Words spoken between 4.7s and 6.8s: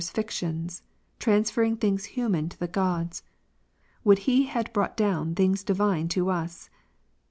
brought down things divine to us